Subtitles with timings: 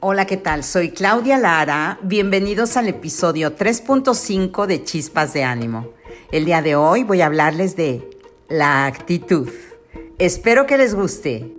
[0.00, 0.62] Hola, ¿qué tal?
[0.62, 1.98] Soy Claudia Lara.
[2.02, 5.88] Bienvenidos al episodio 3.5 de Chispas de Ánimo.
[6.30, 8.06] El día de hoy voy a hablarles de
[8.50, 9.48] la actitud.
[10.18, 11.50] Espero que les guste.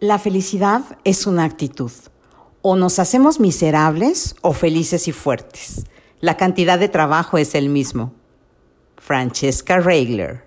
[0.00, 1.92] La felicidad es una actitud.
[2.62, 5.84] O nos hacemos miserables o felices y fuertes.
[6.20, 8.14] La cantidad de trabajo es el mismo.
[8.96, 10.45] Francesca Regler.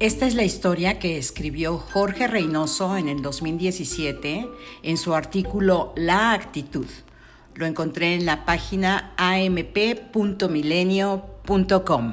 [0.00, 4.48] Esta es la historia que escribió Jorge Reynoso en el 2017
[4.84, 6.86] en su artículo La actitud.
[7.56, 12.12] Lo encontré en la página amp.milenio.com.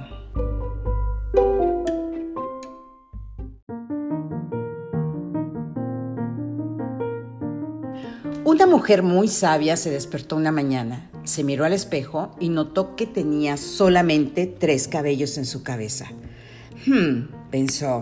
[8.46, 13.06] Una mujer muy sabia se despertó una mañana, se miró al espejo y notó que
[13.06, 16.08] tenía solamente tres cabellos en su cabeza.
[16.88, 18.02] Hmm, pensó,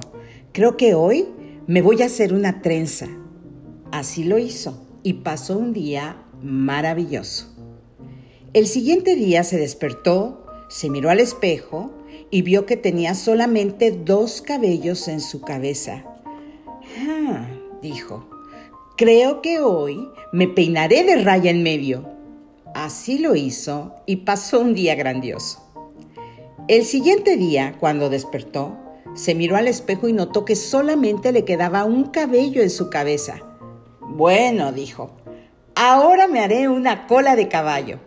[0.51, 1.27] creo que hoy
[1.67, 3.07] me voy a hacer una trenza.
[3.91, 7.53] Así lo hizo y pasó un día maravilloso.
[8.53, 11.91] El siguiente día se despertó, se miró al espejo
[12.29, 16.03] y vio que tenía solamente dos cabellos en su cabeza.
[16.99, 17.47] Ah,
[17.81, 18.29] dijo,
[18.97, 22.09] creo que hoy me peinaré de raya en medio.
[22.73, 25.59] Así lo hizo y pasó un día grandioso.
[26.67, 28.77] El siguiente día, cuando despertó,
[29.13, 33.41] se miró al espejo y notó que solamente le quedaba un cabello en su cabeza.
[34.01, 35.15] Bueno, dijo,
[35.75, 37.99] ahora me haré una cola de caballo.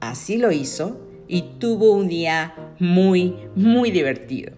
[0.00, 4.52] Así lo hizo y tuvo un día muy, muy divertido.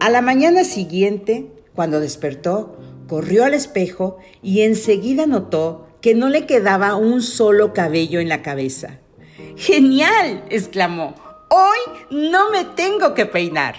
[0.00, 2.76] A la mañana siguiente, cuando despertó,
[3.08, 8.42] corrió al espejo y enseguida notó que no le quedaba un solo cabello en la
[8.42, 8.98] cabeza.
[9.56, 10.44] ¡Genial!
[10.50, 11.14] exclamó.
[11.48, 11.78] Hoy
[12.10, 13.76] no me tengo que peinar.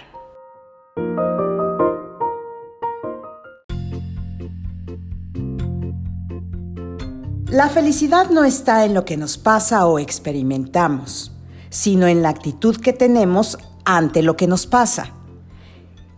[7.57, 11.31] La felicidad no está en lo que nos pasa o experimentamos,
[11.71, 15.15] sino en la actitud que tenemos ante lo que nos pasa.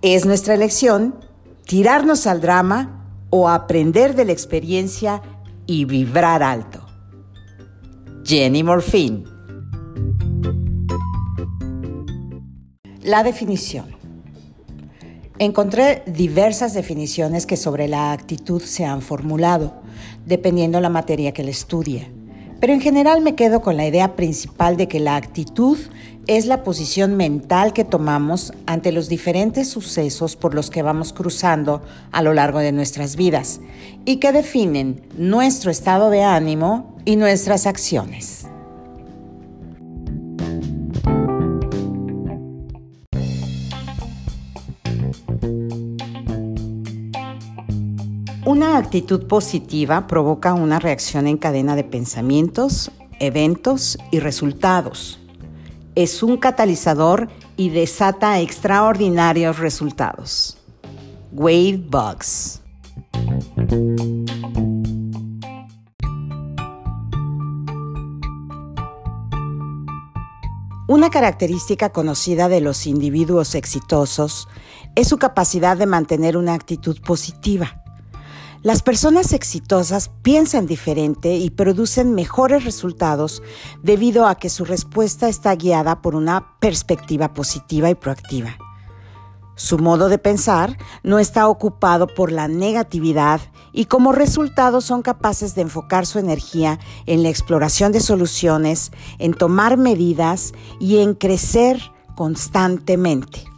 [0.01, 1.15] Es nuestra elección
[1.65, 5.21] tirarnos al drama o aprender de la experiencia
[5.65, 6.85] y vibrar alto.
[8.25, 9.23] Jenny Morfin
[13.01, 13.98] La definición.
[15.41, 19.73] Encontré diversas definiciones que sobre la actitud se han formulado,
[20.25, 22.11] dependiendo la materia que le estudie.
[22.59, 25.77] Pero en general me quedo con la idea principal de que la actitud
[26.27, 31.83] es la posición mental que tomamos ante los diferentes sucesos por los que vamos cruzando
[32.11, 33.61] a lo largo de nuestras vidas
[34.03, 38.48] y que definen nuestro estado de ánimo y nuestras acciones.
[48.89, 52.89] Actitud positiva provoca una reacción en cadena de pensamientos,
[53.19, 55.19] eventos y resultados.
[55.93, 60.57] Es un catalizador y desata extraordinarios resultados.
[61.31, 62.61] Wade Bugs.
[70.87, 74.47] Una característica conocida de los individuos exitosos
[74.95, 77.78] es su capacidad de mantener una actitud positiva.
[78.61, 83.41] Las personas exitosas piensan diferente y producen mejores resultados
[83.83, 88.57] debido a que su respuesta está guiada por una perspectiva positiva y proactiva.
[89.55, 93.39] Su modo de pensar no está ocupado por la negatividad
[93.71, 99.33] y como resultado son capaces de enfocar su energía en la exploración de soluciones, en
[99.33, 101.81] tomar medidas y en crecer
[102.15, 103.48] constantemente.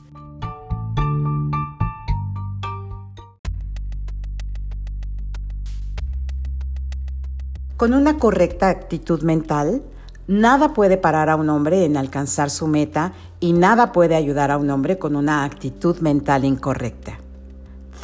[7.81, 9.81] Con una correcta actitud mental,
[10.27, 14.59] nada puede parar a un hombre en alcanzar su meta y nada puede ayudar a
[14.59, 17.17] un hombre con una actitud mental incorrecta.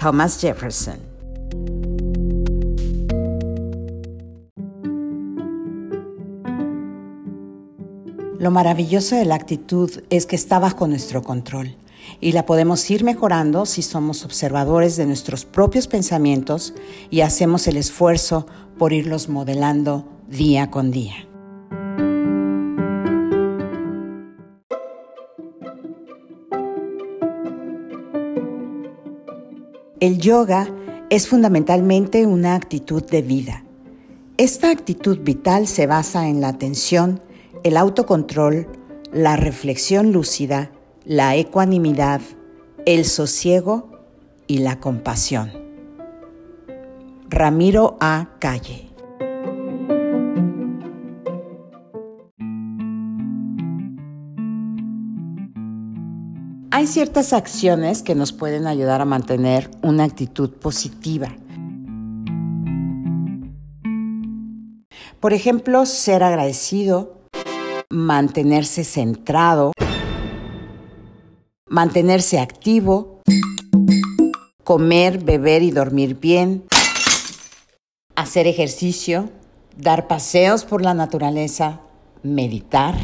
[0.02, 0.98] Thomas Jefferson
[8.40, 11.76] Lo maravilloso de la actitud es que está bajo nuestro control
[12.20, 16.74] y la podemos ir mejorando si somos observadores de nuestros propios pensamientos
[17.10, 21.28] y hacemos el esfuerzo por irlos modelando día con día.
[30.00, 30.70] El yoga
[31.10, 33.64] es fundamentalmente una actitud de vida.
[34.38, 37.22] Esta actitud vital se basa en la atención,
[37.64, 38.68] el autocontrol,
[39.12, 40.72] la reflexión lúcida,
[41.08, 42.20] la ecuanimidad,
[42.86, 43.92] el sosiego
[44.46, 45.52] y la compasión.
[47.30, 48.28] Ramiro A.
[48.40, 48.88] Calle
[56.72, 61.30] Hay ciertas acciones que nos pueden ayudar a mantener una actitud positiva.
[65.20, 67.24] Por ejemplo, ser agradecido,
[67.90, 69.72] mantenerse centrado,
[71.78, 73.22] mantenerse activo,
[74.64, 76.64] comer, beber y dormir bien,
[78.16, 79.30] hacer ejercicio,
[79.76, 81.82] dar paseos por la naturaleza,
[82.24, 82.96] meditar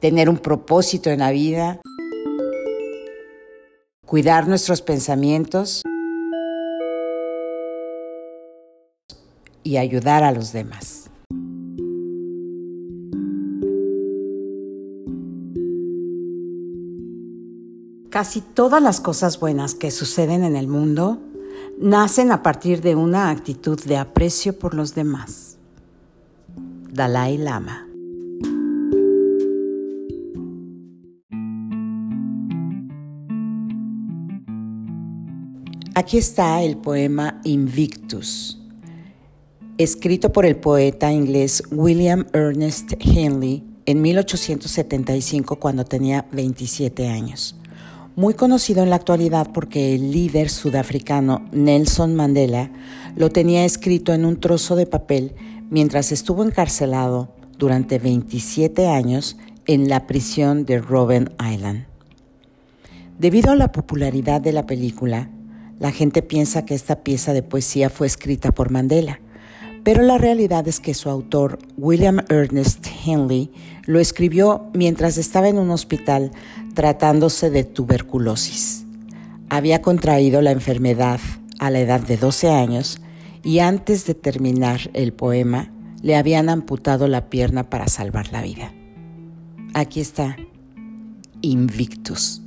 [0.00, 1.80] tener un propósito en la vida,
[4.04, 5.80] cuidar nuestros pensamientos
[9.62, 11.08] y ayudar a los demás.
[18.14, 21.18] Casi todas las cosas buenas que suceden en el mundo
[21.80, 25.56] nacen a partir de una actitud de aprecio por los demás.
[26.92, 27.88] Dalai Lama
[35.96, 38.60] Aquí está el poema Invictus,
[39.76, 47.56] escrito por el poeta inglés William Ernest Henley en 1875 cuando tenía 27 años.
[48.16, 52.70] Muy conocido en la actualidad porque el líder sudafricano Nelson Mandela
[53.16, 55.34] lo tenía escrito en un trozo de papel
[55.68, 61.86] mientras estuvo encarcelado durante 27 años en la prisión de Robben Island.
[63.18, 65.28] Debido a la popularidad de la película,
[65.80, 69.18] la gente piensa que esta pieza de poesía fue escrita por Mandela,
[69.82, 73.50] pero la realidad es que su autor, William Ernest Henley,
[73.86, 76.32] lo escribió mientras estaba en un hospital
[76.74, 78.84] tratándose de tuberculosis.
[79.48, 81.20] Había contraído la enfermedad
[81.58, 83.00] a la edad de 12 años
[83.42, 85.70] y antes de terminar el poema
[86.02, 88.72] le habían amputado la pierna para salvar la vida.
[89.72, 90.36] Aquí está,
[91.40, 92.44] Invictus.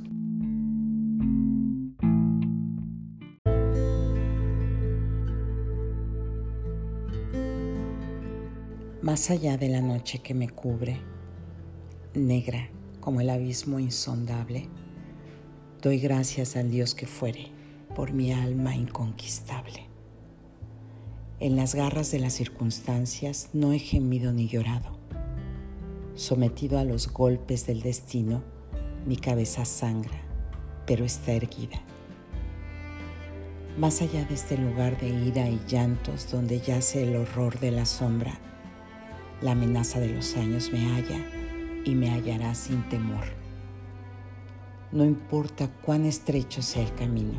[9.08, 11.00] más allá de la noche que me cubre,
[12.12, 12.68] negra
[13.00, 14.68] como el abismo insondable,
[15.82, 17.52] doy gracias al Dios que fuere
[17.94, 19.86] por mi alma inconquistable.
[21.40, 24.98] En las garras de las circunstancias no he gemido ni llorado.
[26.14, 28.42] Sometido a los golpes del destino,
[29.06, 30.20] mi cabeza sangra,
[30.86, 31.80] pero está erguida.
[33.78, 37.86] Más allá de este lugar de ira y llantos donde yace el horror de la
[37.86, 38.40] sombra,
[39.40, 41.47] la amenaza de los años me halla
[41.84, 43.24] y me hallará sin temor.
[44.90, 47.38] No importa cuán estrecho sea el camino,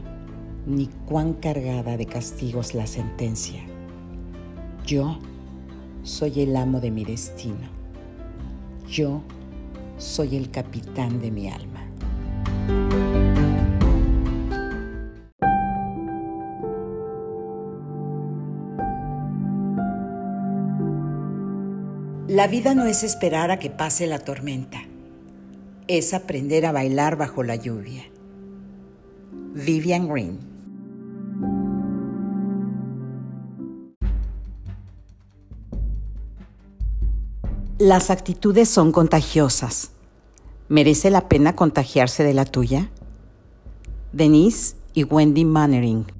[0.65, 3.61] ni cuán cargada de castigos la sentencia.
[4.85, 5.19] Yo
[6.03, 7.67] soy el amo de mi destino.
[8.87, 9.21] Yo
[9.97, 13.08] soy el capitán de mi alma.
[22.39, 24.83] La vida no es esperar a que pase la tormenta,
[25.89, 28.03] es aprender a bailar bajo la lluvia.
[29.53, 30.39] Vivian Green
[37.77, 39.91] Las actitudes son contagiosas.
[40.69, 42.89] ¿Merece la pena contagiarse de la tuya?
[44.13, 46.18] Denise y Wendy Mannering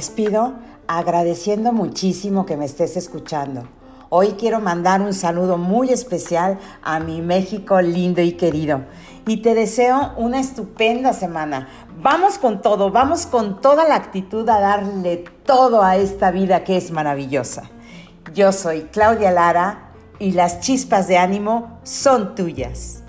[0.00, 0.54] despido
[0.86, 3.68] agradeciendo muchísimo que me estés escuchando.
[4.08, 8.80] Hoy quiero mandar un saludo muy especial a mi México lindo y querido.
[9.26, 11.68] Y te deseo una estupenda semana.
[12.00, 16.78] Vamos con todo, vamos con toda la actitud a darle todo a esta vida que
[16.78, 17.64] es maravillosa.
[18.32, 22.99] Yo soy Claudia Lara y las chispas de ánimo son tuyas.